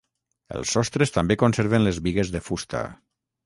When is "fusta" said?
2.51-2.87